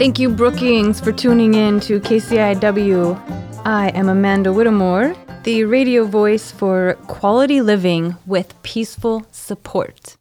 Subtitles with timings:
[0.00, 3.66] Thank you, Brookings, for tuning in to KCIW.
[3.66, 10.16] I am Amanda Whittemore, the radio voice for quality living with peaceful support.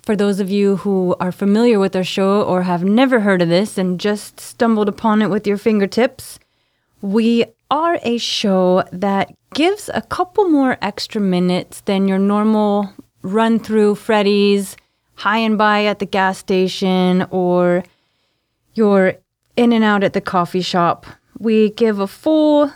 [0.00, 3.50] For those of you who are familiar with our show or have never heard of
[3.50, 6.38] this and just stumbled upon it with your fingertips,
[7.02, 13.58] we are a show that gives a couple more extra minutes than your normal run
[13.58, 14.74] through Freddy's,
[15.16, 17.84] hi and bye at the gas station, or
[18.78, 19.14] your
[19.56, 21.04] in and out at the coffee shop.
[21.38, 22.72] We give a full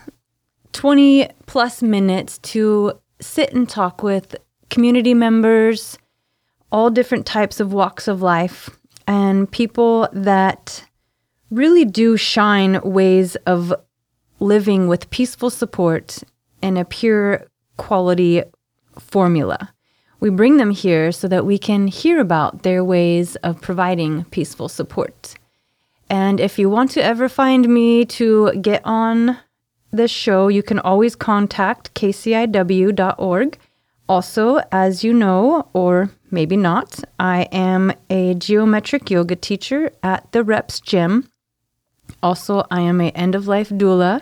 [0.73, 4.35] 20 plus minutes to sit and talk with
[4.69, 5.97] community members,
[6.71, 8.69] all different types of walks of life,
[9.07, 10.85] and people that
[11.51, 13.73] really do shine ways of
[14.41, 16.19] living with peaceful support
[16.63, 18.43] and a pure quality
[18.99, 19.73] formula.
[20.21, 24.69] We bring them here so that we can hear about their ways of providing peaceful
[24.69, 25.35] support.
[26.13, 29.39] And if you want to ever find me to get on
[29.93, 33.59] this show, you can always contact kciw.org.
[34.11, 40.45] Also, as you know, or maybe not, I am a geometric yoga teacher at the
[40.45, 41.31] Reps Gym.
[42.23, 44.21] Also, I am a end of life doula.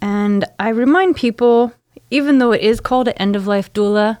[0.00, 1.72] And I remind people,
[2.12, 4.20] even though it is called an end of life doula,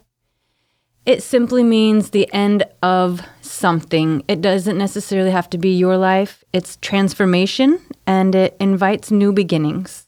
[1.06, 3.20] it simply means the end of
[3.64, 4.22] something.
[4.28, 10.06] It doesn't necessarily have to be your life, it's transformation and it invites new beginnings.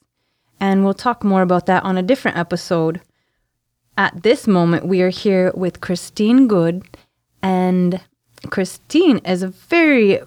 [0.61, 3.01] And we'll talk more about that on a different episode.
[3.97, 6.84] At this moment, we are here with Christine Good,
[7.43, 7.99] and
[8.51, 10.21] Christine is a very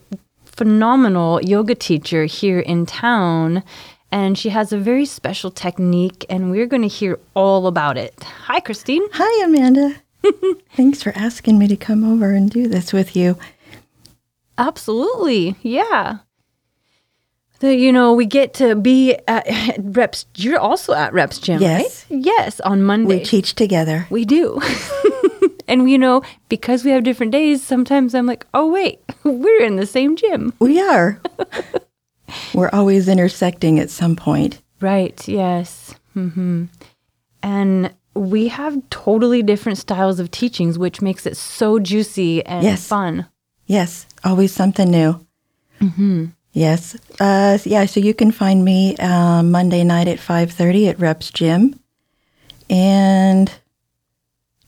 [0.44, 3.64] phenomenal yoga teacher here in town
[4.12, 8.24] and she has a very special technique, and we're going to hear all about it.
[8.48, 9.04] Hi, Christine.
[9.14, 10.02] Hi, Amanda.
[10.76, 13.38] Thanks for asking me to come over and do this with you.
[14.58, 15.56] Absolutely.
[15.62, 16.20] Yeah.
[17.60, 19.46] The, you know, we get to be at
[19.80, 20.26] Reps.
[20.36, 22.06] You're also at Reps Gym, yes.
[22.10, 22.22] right?
[22.22, 23.20] Yes, on Monday.
[23.20, 24.08] We teach together.
[24.10, 24.62] We do.
[25.68, 29.76] and, you know, because we have different days, sometimes I'm like, oh, wait, we're in
[29.76, 30.54] the same gym.
[30.60, 31.22] We are.
[32.54, 34.62] we're always intersecting at some point.
[34.80, 35.96] Right, yes.
[36.16, 36.66] Mm-hmm.
[37.44, 42.86] And we have totally different styles of teachings, which makes it so juicy and Yes.
[42.86, 43.26] fun.
[43.66, 45.26] Yes, always something new.
[45.80, 46.26] Mm-hmm.
[46.52, 46.98] Yes.
[47.20, 51.80] Uh, yeah, so you can find me uh, Monday night at 5.30 at Reps Gym.
[52.70, 53.50] And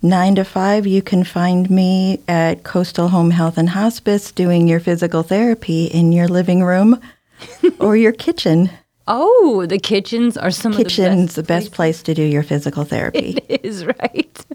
[0.01, 4.79] 9 to 5, you can find me at Coastal Home Health and Hospice doing your
[4.79, 7.01] physical therapy in your living room
[7.79, 8.69] or your kitchen.
[9.07, 13.37] Oh, the kitchens are some Kitchen's of the best place to do your physical therapy.
[13.49, 14.45] It is, right?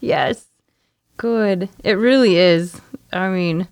[0.00, 0.46] yes.
[1.16, 1.68] Good.
[1.82, 2.80] It really is.
[3.12, 3.68] I mean,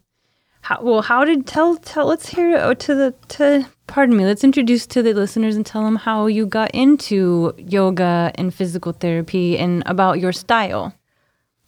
[0.63, 4.45] how, well, how did tell tell let's hear oh, to the to pardon me, let's
[4.45, 9.59] introduce to the listeners and tell them how you got into yoga and physical therapy
[9.59, 10.95] and about your style.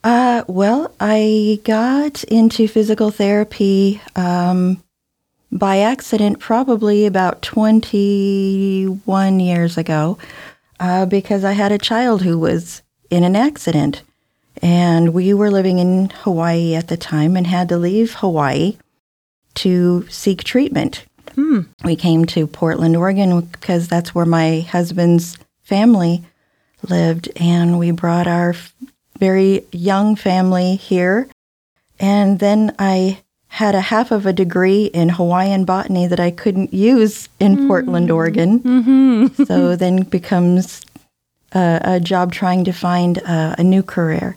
[0.05, 4.83] Uh, well, I got into physical therapy um,
[5.55, 10.19] by accident probably about 21 years ago
[10.81, 14.03] uh, because I had a child who was in an accident.
[14.61, 18.77] And we were living in Hawaii at the time and had to leave Hawaii
[19.55, 21.05] to seek treatment.
[21.85, 26.25] We came to Portland, Oregon because that's where my husband's family
[26.89, 27.31] lived.
[27.37, 28.55] And we brought our
[29.19, 31.29] very young family here.
[32.01, 33.21] And then I
[33.55, 37.69] had a half of a degree in Hawaiian botany that I couldn't use in mm.
[37.69, 38.59] Portland, Oregon.
[38.59, 39.45] Mm-hmm.
[39.45, 40.83] so then becomes
[41.53, 44.37] a, a job trying to find a, a new career.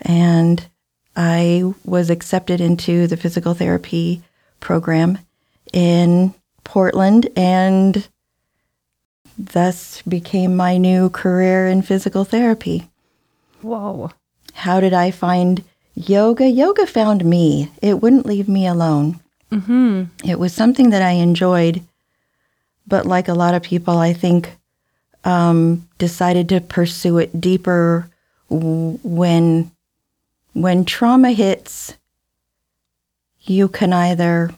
[0.00, 0.66] And
[1.14, 4.22] I was accepted into the physical therapy
[4.58, 5.20] program
[5.72, 6.34] in
[6.64, 8.08] Portland and
[9.38, 12.90] thus became my new career in physical therapy.
[13.62, 14.10] Whoa.
[14.54, 15.62] How did I find
[15.96, 16.48] yoga?
[16.48, 17.72] Yoga found me.
[17.82, 19.18] It wouldn't leave me alone.
[19.50, 20.28] Mm-hmm.
[20.28, 21.82] It was something that I enjoyed,
[22.86, 24.56] but like a lot of people, I think
[25.24, 28.08] um, decided to pursue it deeper
[28.48, 29.72] when
[30.52, 31.96] when trauma hits.
[33.40, 34.50] You can either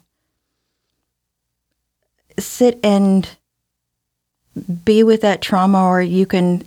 [2.38, 3.29] sit and
[4.84, 6.64] be with that trauma, or you can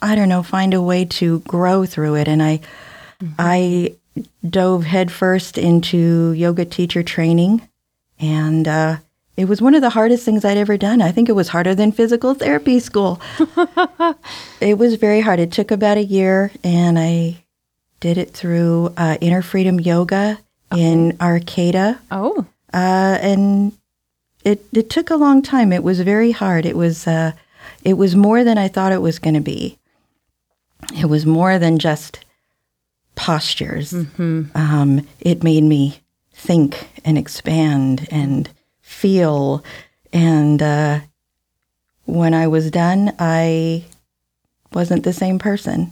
[0.00, 2.28] I don't know, find a way to grow through it.
[2.28, 2.60] And I,
[3.38, 3.96] I
[4.48, 7.68] dove headfirst into yoga teacher training,
[8.18, 8.96] and uh,
[9.36, 11.00] it was one of the hardest things I'd ever done.
[11.00, 13.20] I think it was harder than physical therapy school.
[14.60, 15.40] it was very hard.
[15.40, 17.44] It took about a year, and I
[18.00, 20.38] did it through uh, Inner Freedom Yoga
[20.76, 21.98] in Arcata.
[22.10, 22.46] Oh.
[22.72, 23.72] uh, and
[24.44, 25.72] it it took a long time.
[25.72, 26.66] It was very hard.
[26.66, 27.32] It was uh,
[27.84, 29.78] it was more than I thought it was going to be.
[30.96, 32.24] It was more than just
[33.14, 33.92] postures.
[34.54, 36.00] Um, it made me
[36.34, 38.48] think and expand and
[38.80, 39.62] feel.
[40.12, 41.00] And uh,
[42.04, 43.84] when I was done, I
[44.72, 45.90] wasn't the same person,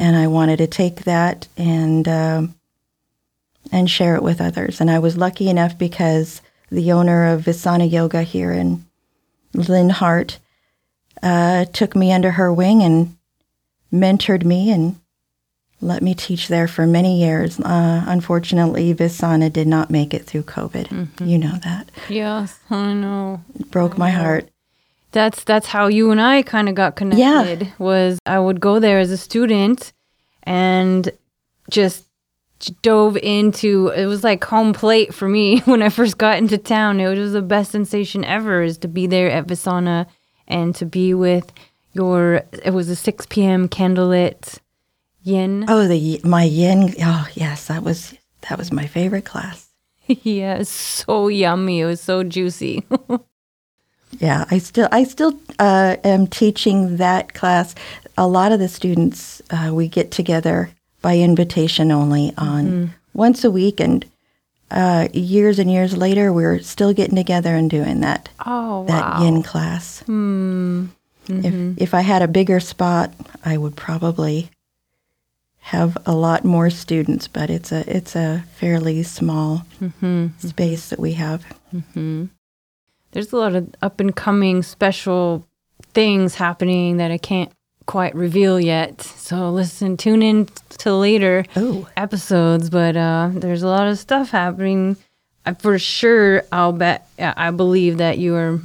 [0.00, 2.54] and I wanted to take that and um,
[3.72, 4.80] and share it with others.
[4.80, 8.84] And I was lucky enough because the owner of Visana Yoga here in
[9.54, 10.38] Lynn Hart
[11.22, 13.16] uh, took me under her wing and
[13.92, 15.00] mentored me and
[15.82, 17.58] let me teach there for many years.
[17.58, 21.08] Uh, unfortunately, Visana did not make it through COVID.
[21.26, 21.90] You know that.
[22.08, 23.42] Yes, I know.
[23.58, 24.48] It broke my heart.
[25.12, 27.66] That's that's how you and I kind of got connected.
[27.66, 27.72] Yeah.
[27.78, 29.92] Was I would go there as a student
[30.44, 31.10] and
[31.68, 32.06] just
[32.82, 37.00] dove into it was like home plate for me when I first got into town.
[37.00, 40.06] It was the best sensation ever is to be there at Visana
[40.46, 41.52] and to be with
[41.92, 43.68] your it was a 6 p.m.
[43.68, 44.58] candlelit
[45.22, 45.64] yin.
[45.68, 46.94] Oh, the my yin.
[47.00, 48.14] Oh, yes, that was
[48.48, 49.68] that was my favorite class.
[50.06, 51.80] yeah, it's so yummy.
[51.80, 52.84] It was so juicy.
[54.18, 57.74] Yeah, I still I still uh, am teaching that class.
[58.18, 60.70] A lot of the students uh, we get together
[61.00, 64.04] by invitation only on once a week, and
[64.70, 69.24] uh, years and years later, we're still getting together and doing that oh, that wow.
[69.24, 70.02] yin class.
[71.28, 73.12] If if I had a bigger spot,
[73.44, 74.50] I would probably
[75.60, 79.64] have a lot more students, but it's a it's a fairly small
[80.38, 81.44] space that we have.
[83.12, 85.46] There's a lot of up and coming special
[85.94, 87.50] things happening that I can't
[87.86, 89.00] quite reveal yet.
[89.02, 90.46] So listen, tune in
[90.78, 91.88] to later Oh.
[91.96, 92.70] episodes.
[92.70, 94.96] But uh, there's a lot of stuff happening.
[95.44, 97.08] I, for sure, I'll bet.
[97.18, 98.60] I believe that you are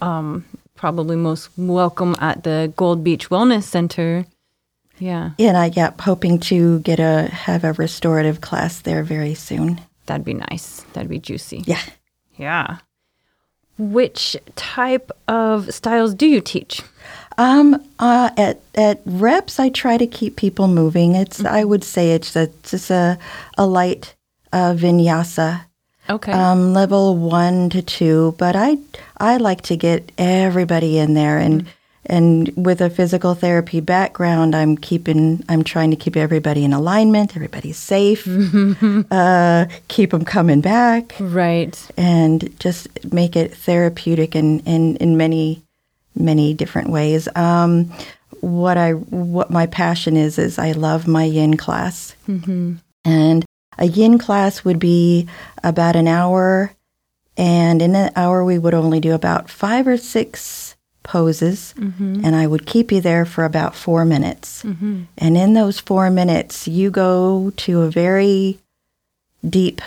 [0.00, 0.44] um,
[0.76, 4.26] probably most welcome at the Gold Beach Wellness Center.
[4.98, 9.80] Yeah, And I yeah, hoping to get a have a restorative class there very soon.
[10.06, 10.84] that'd be nice.
[10.92, 11.64] That'd be juicy.
[11.66, 11.82] Yeah.
[12.36, 12.76] Yeah.
[13.78, 16.82] Which type of styles do you teach?
[17.38, 21.14] Um, uh, at at reps, I try to keep people moving.
[21.16, 23.18] It's I would say it's a, it's just a
[23.58, 24.14] a light
[24.52, 25.62] uh, vinyasa,
[26.10, 26.30] Okay.
[26.32, 28.34] um, level one to two.
[28.38, 28.76] But I
[29.18, 31.66] I like to get everybody in there, and
[32.06, 37.36] and with a physical therapy background, I'm keeping I'm trying to keep everybody in alignment.
[37.36, 38.26] Everybody's safe.
[39.10, 41.14] uh, keep them coming back.
[41.20, 41.90] right.
[41.96, 45.62] and just make it therapeutic in, in, in many
[46.14, 47.28] many different ways.
[47.36, 47.92] Um,
[48.40, 52.16] what I what my passion is is I love my yin class,
[53.04, 53.44] and
[53.78, 55.28] a yin class would be
[55.62, 56.72] about an hour,
[57.36, 60.71] and in an hour we would only do about five or six
[61.02, 62.24] poses, mm-hmm.
[62.24, 64.62] and I would keep you there for about four minutes.
[64.62, 65.02] Mm-hmm.
[65.18, 68.58] And in those four minutes, you go to a very
[69.48, 69.80] deep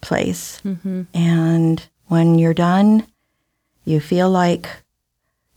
[0.00, 0.60] place.
[0.64, 1.02] Mm-hmm.
[1.14, 3.06] And when you're done,
[3.84, 4.68] you feel like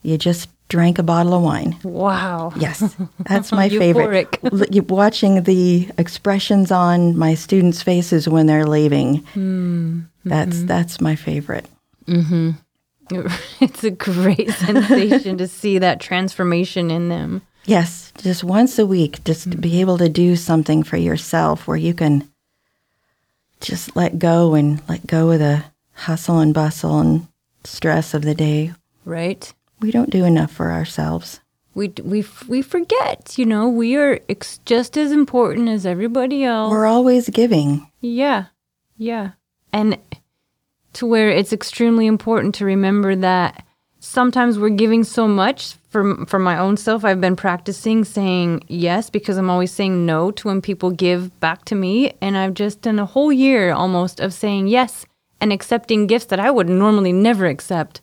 [0.04, 1.78] you just drank a bottle of wine.
[1.84, 2.52] Wow.
[2.58, 4.38] Yes, that's my favorite.
[4.90, 9.18] Watching the expressions on my students' faces when they're leaving.
[9.34, 10.02] Hmm.
[10.26, 11.66] That's that's my favorite.
[13.62, 17.42] It's a great sensation to see that transformation in them.
[17.66, 21.78] Yes, just once a week, just to be able to do something for yourself where
[21.78, 22.30] you can
[23.60, 27.28] just let go and let go of the hustle and bustle and
[27.64, 28.74] stress of the day.
[29.04, 29.54] Right?
[29.80, 31.42] We don't do enough for ourselves.
[31.76, 36.72] We we we forget, you know, we are ex- just as important as everybody else.
[36.72, 37.92] We're always giving.
[38.02, 38.46] Yeah.
[38.98, 39.32] Yeah.
[39.72, 39.98] And
[40.98, 43.64] to where it's extremely important to remember that
[44.00, 47.06] sometimes we're giving so much for for my own self.
[47.06, 51.66] I've been practicing saying yes because I'm always saying no to when people give back
[51.66, 52.14] to me.
[52.22, 55.06] And I've just done a whole year almost of saying yes
[55.40, 58.02] and accepting gifts that I would normally never accept.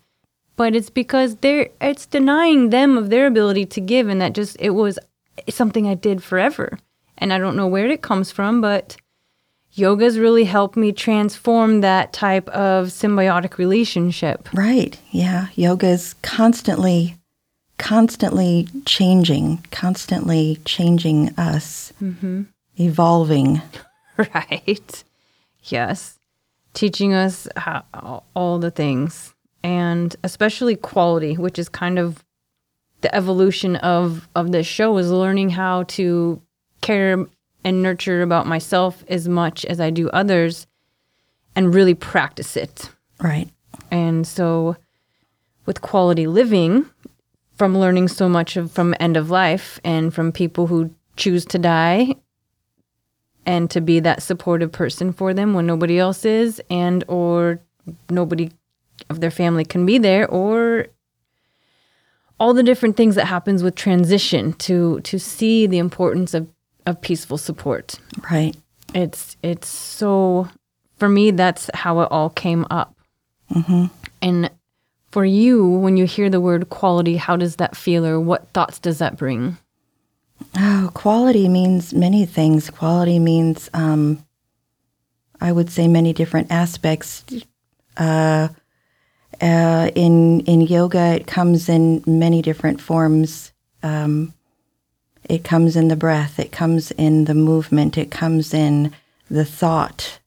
[0.57, 4.57] But it's because they're it's denying them of their ability to give and that just
[4.61, 4.99] it was
[5.49, 6.79] something I did forever.
[7.19, 8.97] And I don't know where it comes from but
[9.75, 14.99] yoga's really helped me transform that type of symbiotic relationship Right.
[15.11, 15.49] Yeah.
[15.54, 17.16] Yoga is constantly,
[17.78, 22.43] constantly changing, constantly changing us, mm-hmm.
[22.78, 23.61] evolving.
[24.35, 25.04] right
[25.64, 26.19] yes
[26.73, 32.25] teaching us how, all the things and especially quality which is kind of
[33.00, 36.40] the evolution of of this show is learning how to
[36.81, 37.26] care
[37.64, 40.66] and nurture about myself as much as I do others
[41.56, 42.90] and really practice it.
[43.21, 43.49] Right.
[43.90, 44.76] And so
[45.66, 46.87] with quality living,
[47.56, 51.59] from learning so much of from end of life and from people who choose to
[51.59, 52.14] die
[53.47, 57.61] and to be that supportive person for them when nobody else is and or
[58.11, 58.50] nobody
[59.11, 60.87] of their family can be there or
[62.40, 66.49] all the different things that happens with transition to to see the importance of
[66.87, 67.99] of peaceful support
[68.31, 68.57] Right.
[68.95, 70.49] it's it's so
[70.99, 72.95] for me that's how it all came up
[74.23, 74.50] and
[75.11, 78.79] for you when you hear the word quality how does that feel or what thoughts
[78.79, 79.57] does that bring
[80.57, 82.69] Oh, quality means many things.
[82.69, 84.25] Quality means, um,
[85.41, 87.25] I would say, many different aspects.
[87.97, 88.49] Uh,
[89.41, 93.53] uh, in in yoga, it comes in many different forms.
[93.85, 94.35] Um,
[95.25, 96.38] it comes in the breath.
[96.38, 97.97] It comes in the movement.
[97.99, 98.93] It comes in
[99.31, 100.19] the thought,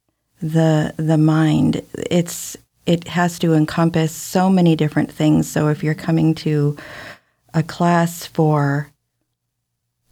[0.41, 1.81] the the mind.
[1.93, 5.47] It's it has to encompass so many different things.
[5.47, 6.77] So if you're coming to
[7.53, 8.91] a class for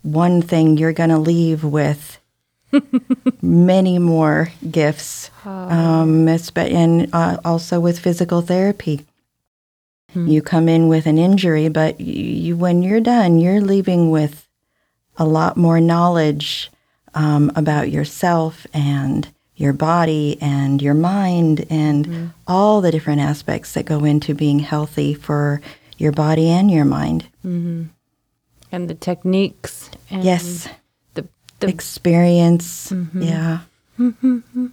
[0.06, 2.20] one thing you're going to leave with
[3.42, 9.06] many more gifts um, and uh, also with physical therapy
[10.14, 14.45] you come in with an injury but you, when you're done you're leaving with
[15.18, 16.72] a lot more knowledge
[17.14, 22.26] um, about yourself and your body and your mind and mm-hmm.
[22.48, 25.62] all the different aspects that go into being healthy for
[25.98, 27.24] your body and your mind.
[27.46, 27.84] Mm-hmm.
[28.72, 30.68] And the techniques and yes.
[31.14, 31.26] the
[31.60, 32.92] the experience.
[32.92, 33.22] Mm-hmm.
[33.22, 33.60] Yeah.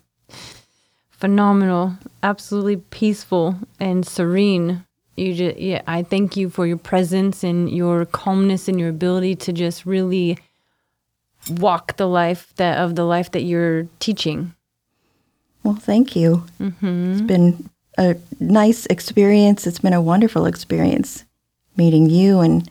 [1.10, 1.96] phenomenal.
[2.24, 4.84] Absolutely peaceful and serene
[5.16, 9.34] you just yeah i thank you for your presence and your calmness and your ability
[9.36, 10.38] to just really
[11.58, 14.54] walk the life that of the life that you're teaching
[15.64, 16.42] Well, thank you.
[16.60, 17.12] Mm-hmm.
[17.12, 19.64] It's been a nice experience.
[19.66, 21.24] It's been a wonderful experience
[21.76, 22.68] meeting you and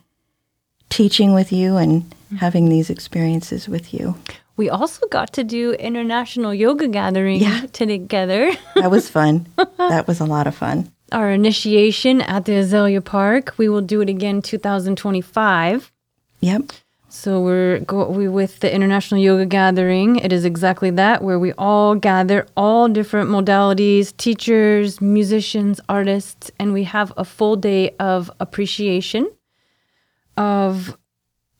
[0.89, 2.03] teaching with you and
[2.39, 4.15] having these experiences with you.
[4.57, 7.65] we also got to do international yoga gathering Yeah.
[7.71, 9.47] together That was fun.
[9.77, 10.91] that was a lot of fun.
[11.11, 15.91] Our initiation at the azalea park we will do it again 2025
[16.41, 16.71] Yep.
[17.13, 20.15] So we're go we with the International Yoga Gathering.
[20.15, 26.71] It is exactly that where we all gather all different modalities, teachers, musicians, artists, and
[26.71, 29.29] we have a full day of appreciation
[30.37, 30.97] of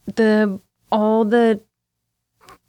[0.05, 1.59] the all the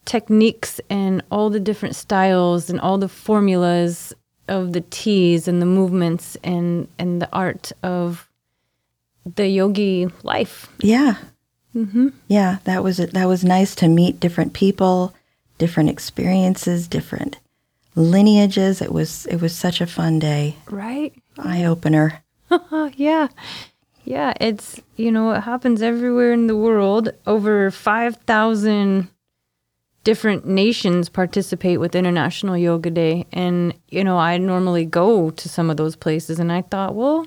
[0.05, 4.13] techniques and all the different styles and all the formulas
[4.49, 8.29] of the teas and the movements and and the art of
[9.25, 10.69] the yogi life.
[10.81, 11.17] Yeah.
[11.75, 12.09] Mm-hmm.
[12.29, 15.15] Yeah, that was that was nice to meet different people,
[15.59, 17.39] different experiences, different
[17.95, 18.83] lineages.
[18.83, 21.13] It was it was such a fun day, Right?
[21.39, 22.23] eye opener.
[22.97, 23.29] Yeah.
[24.05, 27.11] Yeah, it's, you know, it happens everywhere in the world.
[27.25, 29.09] Over 5,000
[30.05, 33.27] different nations participate with International Yoga Day.
[33.33, 37.27] And, you know, I normally go to some of those places and I thought, well,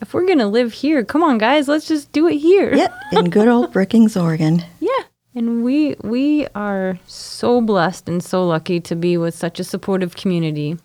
[0.00, 2.74] if we're going to live here, come on, guys, let's just do it here.
[2.74, 4.62] Yep, in good old Brookings, Oregon.
[4.80, 4.90] Yeah.
[5.34, 10.16] And we we are so blessed and so lucky to be with such a supportive
[10.16, 10.78] community.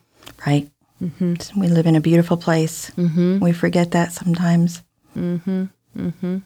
[0.45, 0.69] Right.
[1.01, 1.59] Mm-hmm.
[1.59, 2.91] We live in a beautiful place.
[2.91, 3.39] Mm-hmm.
[3.39, 4.83] We forget that sometimes.
[5.15, 6.37] Mm-hmm.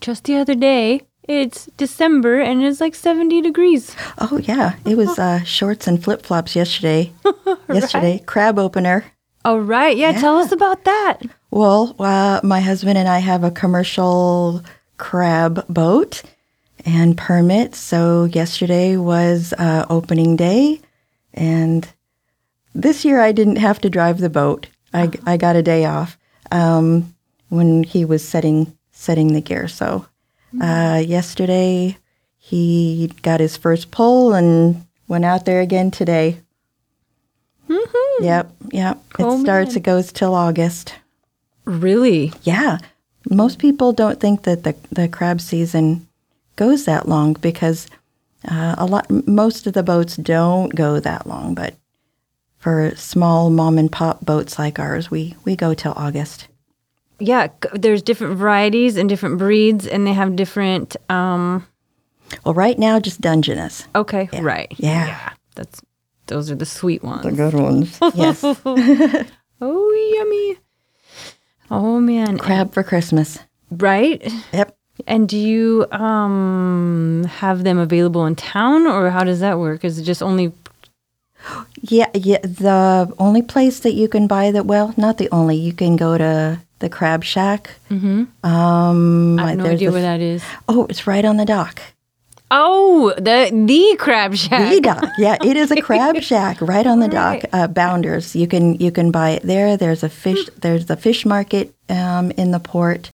[0.00, 3.94] Just the other day, it's December and it's like 70 degrees.
[4.18, 7.12] Oh yeah, it was uh, shorts and flip flops yesterday.
[7.68, 9.04] yesterday, crab opener.
[9.44, 9.96] All right.
[9.96, 11.18] Yeah, tell us about that.
[11.50, 14.62] Well, uh, my husband and I have a commercial
[14.98, 16.22] crab boat
[16.84, 17.74] and permit.
[17.74, 20.80] So yesterday was uh, opening day,
[21.32, 21.88] and
[22.74, 24.68] this year I didn't have to drive the boat.
[24.92, 26.18] I, I got a day off
[26.50, 27.14] um,
[27.48, 29.68] when he was setting setting the gear.
[29.68, 30.06] So
[30.60, 31.96] uh, yesterday
[32.38, 36.40] he got his first pull and went out there again today.
[38.20, 38.98] Yep, yep.
[39.12, 39.70] Cool it starts.
[39.70, 39.76] man.
[39.78, 40.94] It goes till August.
[41.64, 42.32] Really?
[42.42, 42.78] Yeah.
[43.28, 46.06] Most people don't think that the, the crab season
[46.56, 47.86] goes that long because
[48.48, 51.74] uh, a lot most of the boats don't go that long, but
[52.58, 56.48] for small mom and pop boats like ours, we, we go till August.
[57.20, 61.66] Yeah, there's different varieties and different breeds and they have different um
[62.44, 63.86] Well, right now, just Dungeness.
[63.94, 64.72] okay, right.
[64.76, 65.32] Yeah.
[65.54, 65.82] That's
[66.26, 67.22] those are the sweet ones.
[67.24, 67.98] The good ones.
[68.14, 68.42] yes.
[69.62, 70.58] Oh, yummy.
[71.70, 72.38] Oh man.
[72.38, 73.38] Crab for Christmas.
[73.70, 74.22] Right?
[74.52, 74.74] Yep.
[75.06, 79.84] And do you um have them available in town or how does that work?
[79.84, 80.52] Is it just only
[81.82, 82.38] Yeah, yeah.
[82.42, 85.56] The only place that you can buy that, well, not the only.
[85.56, 87.70] You can go to the Crab Shack.
[87.90, 88.24] Mm-hmm.
[88.46, 90.42] Um, I have no idea the- where that is.
[90.68, 91.80] Oh, it's right on the dock.
[92.52, 94.72] Oh, the the crab shack.
[94.74, 95.04] The dock.
[95.18, 97.42] Yeah, it is a crab shack right on the Right.
[97.42, 97.50] dock.
[97.52, 98.34] Uh, Bounders.
[98.34, 99.76] You can you can buy it there.
[99.76, 100.48] There's a fish.
[100.60, 103.10] There's the fish market um, in the port.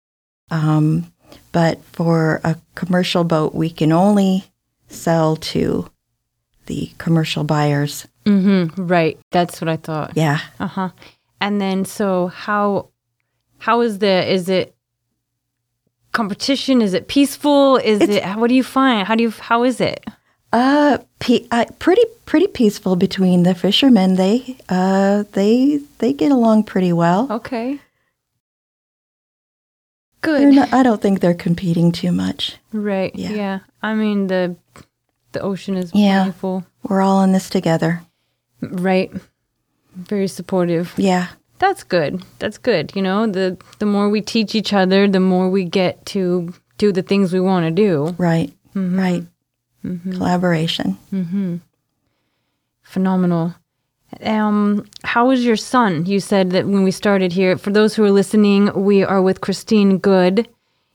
[0.50, 1.14] Um,
[1.54, 4.44] but for a commercial boat, we can only
[4.90, 5.90] sell to
[6.66, 8.06] the commercial buyers.
[8.26, 8.86] Mm-hmm.
[8.86, 9.18] Right.
[9.32, 10.12] That's what I thought.
[10.16, 10.40] Yeah.
[10.60, 10.90] Uh huh.
[11.40, 12.90] And then, so how
[13.62, 14.76] how is the is it
[16.12, 16.82] competition?
[16.82, 17.78] Is it peaceful?
[17.78, 19.08] Is it what do you find?
[19.08, 20.04] How do you how is it?
[20.54, 24.16] Uh, pe- uh, pretty pretty peaceful between the fishermen.
[24.16, 27.28] They uh they they get along pretty well.
[27.32, 27.80] Okay.
[30.22, 30.54] Good.
[30.54, 32.58] not, I don't think they're competing too much.
[32.74, 33.16] right.
[33.16, 33.30] Yeah.
[33.32, 33.60] Yeah.
[33.82, 34.56] I mean the
[35.32, 36.20] the ocean is Yeah.
[36.20, 36.66] wonderful.
[36.84, 38.02] We're all in this together.
[38.62, 39.12] Right.
[39.96, 40.94] Very supportive.
[40.98, 41.28] Yeah.
[41.62, 42.24] That's good.
[42.40, 42.92] That's good.
[42.96, 46.92] You know, the the more we teach each other, the more we get to do
[46.92, 48.16] the things we want to do.
[48.18, 48.52] Right.
[48.76, 49.00] Mm-hmm.
[49.00, 49.24] Right.
[50.18, 50.98] Collaboration.
[52.82, 53.54] Phenomenal.
[54.24, 56.06] Um, how is your son?
[56.08, 57.58] You said that when we started here.
[57.58, 60.48] For those who are listening, we are with Christine Good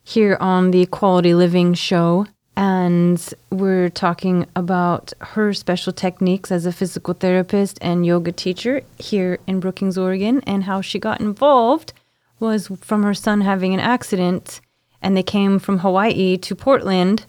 [0.03, 6.73] here on the Quality Living Show, and we're talking about her special techniques as a
[6.73, 11.93] physical therapist and yoga teacher here in Brookings, Oregon, and how she got involved
[12.41, 14.61] was from her son having an accident,
[15.03, 17.27] and they came from Hawaii to Portland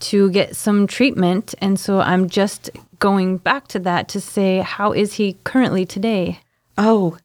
[0.00, 1.54] to get some treatment.
[1.58, 6.40] And so I'm just going back to that to say, how is he currently today?
[6.78, 7.18] Oh,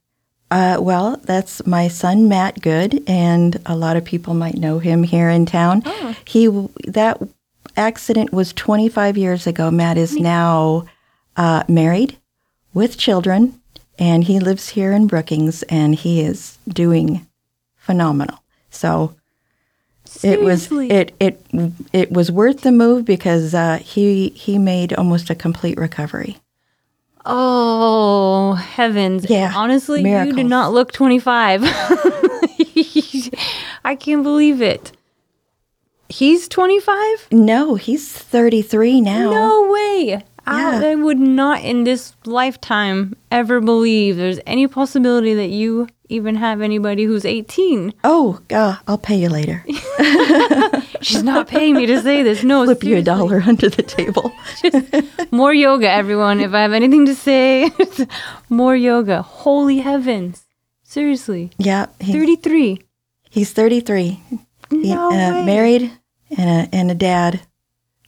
[0.52, 5.04] uh, well, that's my son Matt Good, and a lot of people might know him
[5.04, 5.82] here in town.
[6.26, 6.48] He
[6.88, 7.20] that
[7.78, 9.72] accident was 25 years ago.
[9.72, 10.86] Matt is now
[11.36, 12.18] uh, married
[12.74, 13.62] with children,
[13.98, 17.26] and he lives here in Brookings, and he is doing
[17.78, 18.44] phenomenal.
[18.70, 19.16] So
[20.24, 21.42] it was it it
[21.94, 26.38] it was worth the move because uh, he he made almost a complete recovery.
[27.26, 29.28] Oh, heavens.
[29.28, 31.62] Yeah, Honestly, you do not look 25.
[33.84, 34.95] I can't believe it.
[36.10, 37.28] He's 25?
[37.32, 39.32] No, he's 33 now.
[39.32, 40.24] No way.
[40.48, 40.90] I, Yeah.
[40.90, 46.62] I would not in this lifetime ever believe there's any possibility that you even have
[46.62, 47.92] anybody who's 18.
[48.04, 49.66] Oh, God, I'll pay you later.
[51.02, 52.44] She's not paying me to say this.
[52.44, 54.32] No, Flip you a dollar under the table.
[55.32, 56.40] More yoga, everyone.
[56.42, 57.72] If I have anything to say,
[58.50, 59.22] more yoga.
[59.24, 60.46] Holy heavens.
[60.84, 61.50] Seriously.
[61.58, 62.82] Yeah, he, 33.
[63.32, 64.22] he's 33.
[64.72, 65.92] No uh, married
[66.38, 67.42] and a, and a dad.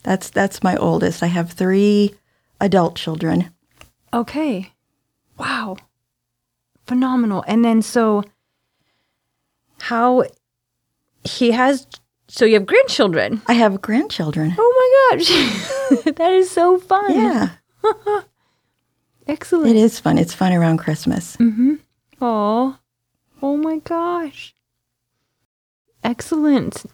[0.02, 1.22] That's that's my oldest.
[1.22, 2.14] I have three
[2.60, 3.50] adult children.
[4.12, 4.72] Okay.
[5.38, 5.76] Wow.
[6.86, 7.44] Phenomenal.
[7.46, 8.24] And then so
[9.80, 10.24] how
[11.24, 11.86] he has
[12.28, 13.40] so you have grandchildren.
[13.46, 14.54] I have grandchildren.
[14.58, 16.04] Oh my gosh.
[16.16, 17.14] that is so fun.
[17.14, 17.50] Yeah,
[19.26, 19.70] Excellent.
[19.70, 20.18] it is fun.
[20.18, 21.36] It's fun around Christmas.
[21.36, 21.80] Mhm.
[22.20, 22.76] Oh,
[23.42, 24.54] oh my gosh.
[26.08, 26.84] Excellent.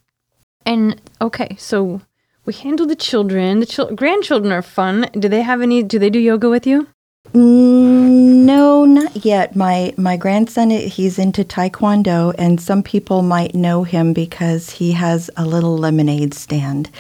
[0.67, 2.01] And okay, so
[2.45, 3.61] we handle the children.
[3.61, 5.09] The chil- grandchildren are fun.
[5.13, 5.85] Do they have any?
[5.85, 6.89] Do they do yoga with you?
[7.33, 9.55] Mm, No, not yet.
[9.55, 15.31] My my grandson, he's into taekwondo, and some people might know him because he has
[15.37, 16.91] a little lemonade stand,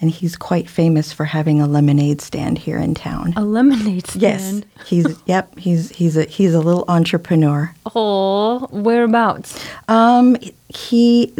[0.00, 3.34] and he's quite famous for having a lemonade stand here in town.
[3.36, 4.22] A lemonade stand.
[4.22, 5.58] Yes, he's yep.
[5.58, 7.74] He's he's a he's a little entrepreneur.
[7.94, 9.64] Oh, whereabouts?
[9.88, 10.36] Um,
[10.68, 11.32] he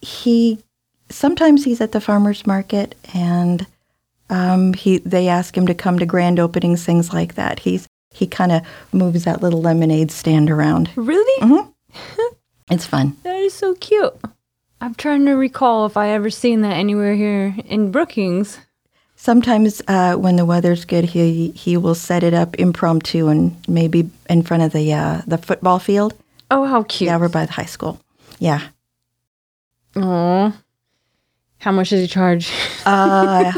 [0.00, 0.58] he
[1.10, 3.66] sometimes he's at the farmers market, and
[4.30, 7.58] um, he they ask him to come to grand openings, things like that.
[7.60, 10.90] He's he kind of moves that little lemonade stand around.
[10.96, 11.46] Really?
[11.46, 11.68] Hmm.
[12.70, 13.16] It's fun.
[13.22, 14.14] That is so cute.
[14.82, 18.58] I'm trying to recall if I ever seen that anywhere here in Brookings.
[19.14, 24.10] Sometimes uh, when the weather's good, he he will set it up impromptu and maybe
[24.28, 26.14] in front of the uh, the football field.
[26.50, 27.06] Oh, how cute.
[27.06, 28.00] Yeah, we're by the high school.
[28.40, 28.60] Yeah.
[29.94, 30.52] Aw.
[31.58, 32.52] How much does he charge?
[32.84, 33.52] Uh,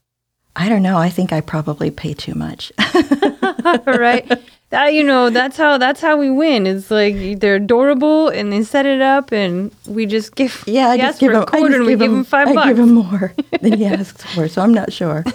[0.56, 0.96] I don't know.
[0.96, 2.72] I think I probably pay too much.
[3.86, 4.40] right?
[4.72, 6.66] That you know, that's how that's how we win.
[6.66, 10.96] It's like they're adorable and they set it up and we just give Yeah, I
[10.96, 11.42] just give him.
[11.42, 12.68] a quarter and we give him him five I bucks.
[12.68, 15.24] give him more than he asks for, so I'm not sure.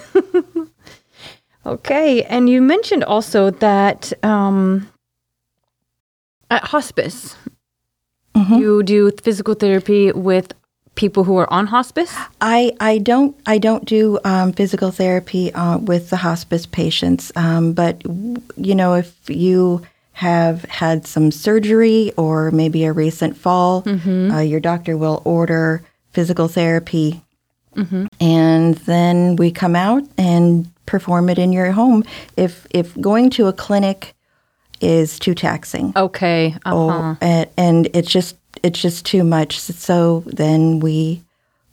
[1.65, 4.87] Okay, and you mentioned also that um,
[6.49, 7.35] at hospice
[8.37, 8.59] Mhm.
[8.59, 10.53] you do physical therapy with
[10.97, 12.13] people who are on hospice?
[12.41, 17.71] I, I don't I don't do um, physical therapy uh, with the hospice patients, um,
[17.71, 18.03] but
[18.57, 19.83] you know if you
[20.13, 26.47] have had some surgery or maybe a recent fall, uh, your doctor will order physical
[26.47, 27.21] therapy,
[28.19, 32.03] and then we come out and perform it in your home.
[32.35, 34.15] If if going to a clinic
[34.81, 36.55] is too taxing, Okay.
[36.65, 36.75] Uh-huh.
[36.75, 39.59] Oh, and, and it's just it's just too much.
[39.59, 41.23] So then we,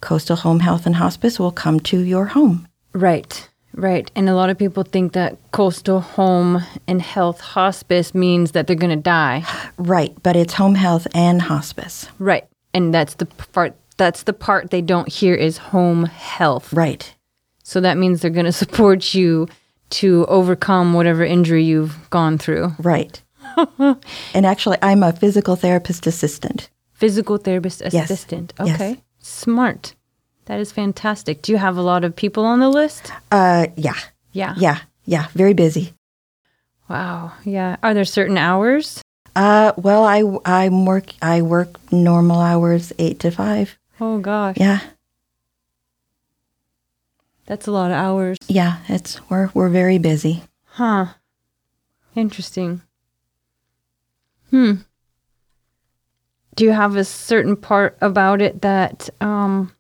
[0.01, 2.69] Coastal Home Health and Hospice, will come to your home.
[2.93, 3.49] Right.
[3.77, 4.11] Right.
[4.15, 8.77] And a lot of people think that coastal home and health hospice means that they're
[8.77, 9.45] going to die.
[9.79, 12.07] Right, but it's home health and hospice.
[12.21, 12.47] Right.
[12.73, 16.73] And that's the part that's the part they don't hear is home health.
[16.73, 17.15] Right.
[17.63, 19.49] So that means they're going to support you
[19.91, 22.73] to overcome whatever injury you've gone through.
[22.79, 23.21] Right.
[23.79, 26.69] and actually, I'm a physical therapist assistant.
[27.05, 28.55] Physical therapist assistant.
[28.59, 28.75] Yes.
[28.75, 28.97] Okay.
[29.19, 29.95] Smart.
[30.47, 31.43] That is fantastic.
[31.43, 33.13] Do you have a lot of people on the list?
[33.31, 33.99] Uh, yeah,
[34.33, 34.55] Yeah.
[34.57, 35.27] yeah, yeah.
[35.35, 35.93] Very busy.
[36.89, 37.33] Wow.
[37.45, 37.77] Yeah.
[37.83, 39.03] Are there certain hours?
[39.37, 43.77] Uh, well, I I work I work normal hours, eight to five.
[44.01, 44.57] Oh gosh.
[44.59, 44.81] Yeah,
[47.47, 48.39] That's a lot of hours.
[48.49, 48.79] yeah.
[48.89, 50.43] It's we're we're very busy.
[50.81, 51.07] Huh.
[52.15, 52.81] Interesting.
[54.51, 54.73] Hmm.
[56.55, 59.73] Do you have a certain part about it that um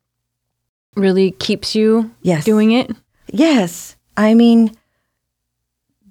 [0.97, 2.45] really keeps you Yes.
[2.45, 2.91] doing it?
[3.33, 3.97] Yes.
[4.17, 4.77] I mean,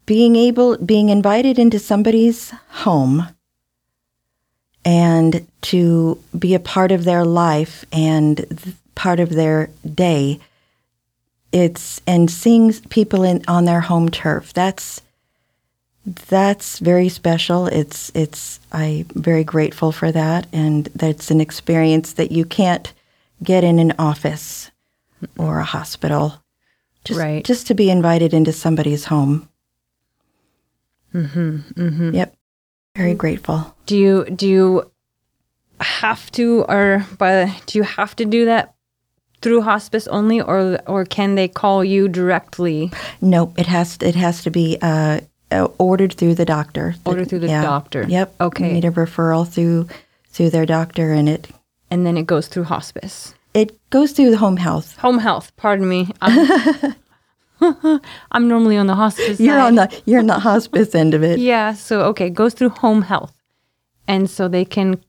[0.06, 2.52] being able, being invited into somebody's
[2.84, 3.28] home
[4.84, 10.40] and to be a part of their life and th- part of their day,
[11.54, 15.02] it's, and seeing people in, on their home turf, that's,
[16.06, 17.68] that's very special.
[17.68, 20.48] It's, it's, I'm very grateful for that.
[20.52, 22.92] And that's an experience that you can't
[23.42, 24.72] get in an office
[25.38, 26.42] or a hospital.
[27.06, 27.44] Just, Right.
[27.44, 29.48] Just to be invited into somebody's home.
[31.14, 31.58] Mm-hmm.
[31.74, 32.16] Mm-hmm.
[32.16, 32.36] Yep.
[32.96, 33.76] Very grateful.
[33.86, 34.92] Do you do you
[35.80, 38.76] have to or by do you have to do that
[39.42, 42.92] through hospice only or or can they call you directly?
[43.22, 45.22] No, It has it has to be uh,
[45.54, 46.96] uh, ordered through the doctor.
[47.06, 47.62] Ordered through the Yeah.
[47.62, 48.06] doctor.
[48.08, 48.36] Yep.
[48.42, 48.68] Okay.
[48.68, 49.88] You need a referral through
[50.30, 51.48] through their doctor, and it
[51.92, 53.34] And then it goes through hospice.
[53.54, 54.98] it goes through the home health.
[54.98, 56.10] Home health, pardon me.
[56.22, 56.96] I'm,
[58.32, 59.68] I'm normally on the hospice You're side.
[59.68, 61.40] on the you're on the hospice end of it.
[61.40, 63.34] Yeah, so okay, goes through home health.
[64.08, 65.00] And so they can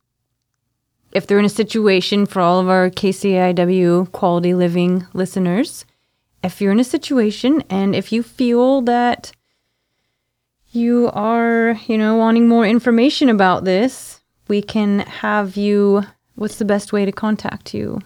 [1.13, 5.85] if they're in a situation for all of our KCIW quality living listeners,
[6.43, 9.33] if you're in a situation and if you feel that
[10.75, 16.65] you are, you know, wanting more information about this, we can have you what's the
[16.65, 18.01] best way to contact you?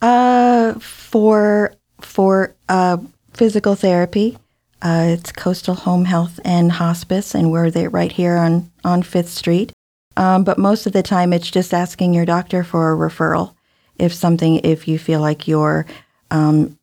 [0.00, 2.98] Uh, for for uh,
[3.32, 4.36] physical therapy,
[4.82, 9.28] uh, it's Coastal Home Health and Hospice, and we're there right here on on Fifth
[9.28, 9.72] Street.
[10.16, 13.54] Um, but most of the time, it's just asking your doctor for a referral
[13.98, 15.86] if something if you feel like you're
[16.30, 16.78] um,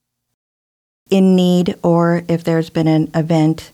[1.10, 3.72] in need or if there's been an event.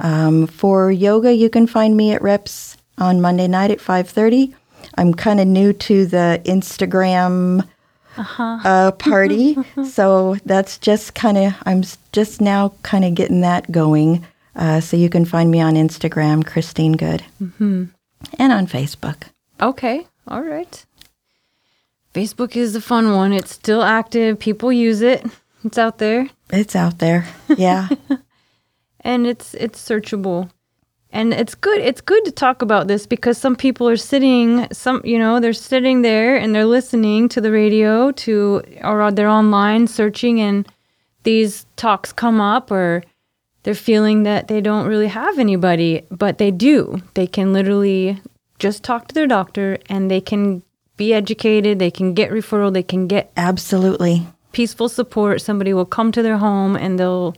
[0.00, 4.54] Um, for yoga, you can find me at Reps on Monday night at five thirty.
[4.96, 7.66] I'm kind of new to the Instagram
[8.16, 9.56] uh, party.
[9.90, 14.26] so that's just kind of, I'm just now kind of getting that going.
[14.54, 17.84] Uh, so you can find me on Instagram, Christine Good, mm-hmm.
[18.38, 19.24] and on Facebook.
[19.60, 20.84] Okay, all right.
[22.12, 23.32] Facebook is a fun one.
[23.32, 24.38] It's still active.
[24.38, 25.24] People use it.
[25.64, 26.28] It's out there.
[26.52, 27.26] It's out there.
[27.56, 27.88] Yeah.
[29.00, 30.50] and it's it's searchable
[31.12, 35.00] and it's good it's good to talk about this because some people are sitting some
[35.04, 39.86] you know they're sitting there and they're listening to the radio to or they're online
[39.86, 40.66] searching and
[41.24, 43.02] these talks come up or
[43.62, 48.20] they're feeling that they don't really have anybody but they do they can literally
[48.58, 50.62] just talk to their doctor and they can
[50.96, 54.26] be educated they can get referral they can get Absolutely.
[54.52, 57.34] Peaceful support somebody will come to their home and they'll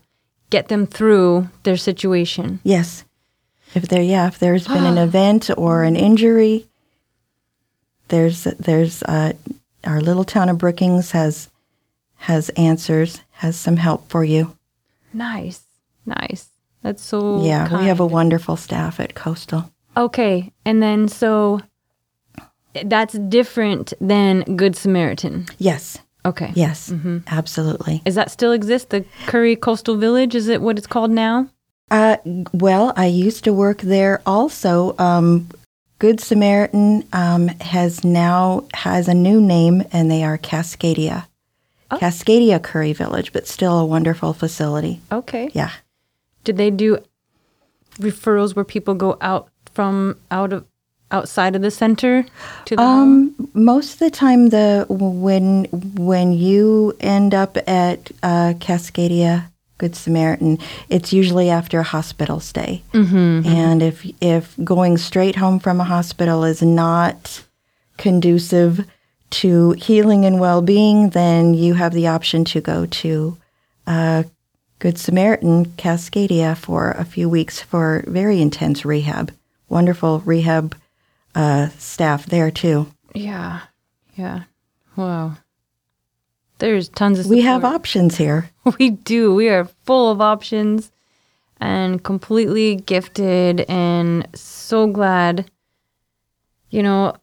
[0.51, 3.05] get them through their situation Yes.
[3.75, 6.67] If there, yeah, if there's been an event or an injury,
[8.09, 9.33] there's there's uh,
[9.83, 11.49] our little town of Brookings has
[12.17, 14.57] has answers, has some help for you.
[15.13, 15.63] nice
[16.07, 16.49] nice
[16.83, 19.71] that's so yeah, we have a wonderful staff at Coastal.
[19.97, 21.61] okay and then so
[22.85, 26.93] that's different than good samaritan Yes, okay yes,
[27.27, 28.03] absolutely.
[28.05, 31.49] is that still exist the curry coastal village is it what it's called now
[31.91, 32.17] Uh,
[32.53, 34.97] well, I used to work there also.
[34.99, 35.47] Um,
[35.99, 41.27] Good Samaritan um, has now has a new name, and they are Cascadia.
[41.93, 45.01] Cascadia Curry Village, but still a wonderful facility.
[45.13, 45.51] Okay.
[45.53, 45.71] Yeah.
[46.43, 46.99] Did they do
[48.01, 50.65] referrals where people go out from out of
[51.11, 52.27] outside of the center
[52.67, 53.35] to the home?
[53.39, 55.65] Um, most of the time, the when
[55.97, 62.83] when you end up at uh, Cascadia Good Samaritan, it's usually after a hospital stay.
[62.93, 63.47] Mm-hmm.
[63.47, 67.45] And if if going straight home from a hospital is not
[67.97, 68.85] conducive
[69.31, 73.37] to healing and well being, then you have the option to go to
[73.87, 74.23] uh,
[74.79, 79.33] Good Samaritan Cascadia for a few weeks for very intense rehab.
[79.69, 80.77] Wonderful rehab
[81.35, 82.87] uh, staff there too.
[83.15, 83.61] Yeah.
[84.17, 84.45] Yeah.
[84.97, 85.37] Wow.
[86.59, 88.51] There's tons of We have options here.
[88.79, 89.35] We do.
[89.35, 90.91] We are full of options
[91.61, 95.51] and completely gifted and so glad.
[96.71, 97.15] You know,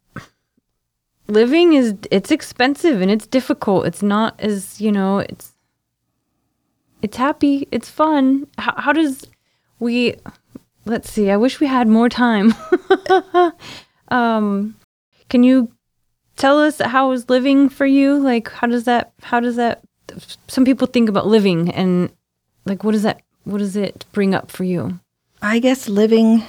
[1.27, 3.87] living is it's expensive and it's difficult.
[3.87, 5.53] It's not as, you know, it's
[7.01, 8.47] it's happy, it's fun.
[8.59, 9.25] How, how does
[9.79, 10.15] we
[10.85, 11.31] let's see.
[11.31, 12.53] I wish we had more time.
[14.11, 14.75] um
[15.29, 15.71] can you
[16.35, 18.19] tell us how is living for you?
[18.19, 19.81] Like how does that how does that
[20.47, 22.11] some people think about living and
[22.65, 24.99] like what does that what does it bring up for you?
[25.41, 26.43] I guess living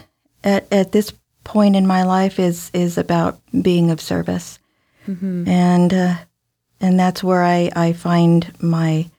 [0.45, 1.13] at, at this
[1.45, 4.59] point in my life is is about being of service,
[5.49, 6.17] and uh,
[6.81, 9.11] and that's where I, I find my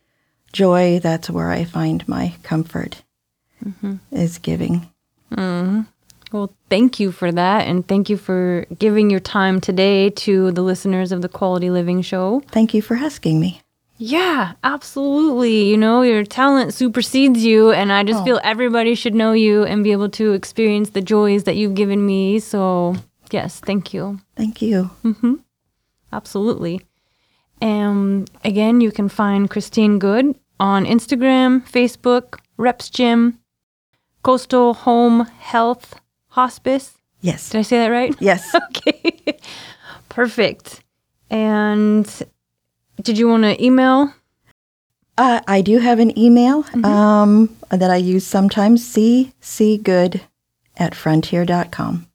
[0.52, 1.00] joy.
[1.00, 3.02] That's where I find my comfort.
[4.12, 4.90] Is giving.
[6.34, 10.64] Well, thank you for that and thank you for giving your time today to the
[10.64, 12.42] listeners of the Quality Living show.
[12.50, 13.62] Thank you for asking me.
[14.00, 15.70] Yeah, absolutely.
[15.70, 19.84] You know, your talent supersedes you, and I just feel everybody should know you and
[19.84, 22.40] be able to experience the joys that you've given me.
[22.40, 22.96] So,
[23.30, 24.20] yes, thank you.
[24.36, 24.90] Thank you.
[26.12, 26.82] Absolutely.
[27.62, 33.40] Um, again, you can find Christine Good on Instagram, Facebook, Reps Gym,
[34.24, 36.02] Coastal Home Health
[36.34, 36.98] Hospice.
[37.22, 37.50] Yes.
[37.50, 38.16] Did I say that right?
[38.20, 38.54] Yes.
[38.70, 39.38] okay.
[40.10, 40.82] Perfect.
[41.30, 42.08] And
[43.02, 44.14] did you want to email?
[45.18, 48.84] Uh, I do have an email um, that I use sometimes.
[48.94, 50.22] ccgood
[50.78, 52.08] at frontier.com.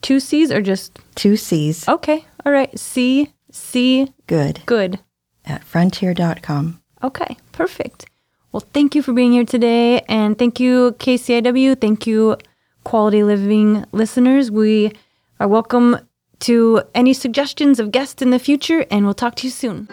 [0.00, 1.86] Two C's or just Two C's.
[1.88, 2.24] okay?
[2.46, 2.76] All right.
[2.78, 5.00] C C Good good.
[5.44, 6.80] at frontier.com.
[7.02, 8.06] Okay, perfect.
[8.52, 10.00] Well, thank you for being here today.
[10.08, 11.78] And thank you, KCIW.
[11.80, 12.36] Thank you,
[12.88, 14.50] Quality Living listeners.
[14.50, 14.92] We
[15.38, 15.98] are welcome
[16.38, 19.88] to any suggestions of guests in the future, and we'll talk to you soon.